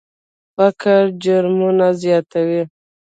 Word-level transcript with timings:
فقر 0.55 1.03
جرمونه 1.23 1.87
زیاتوي. 2.01 2.61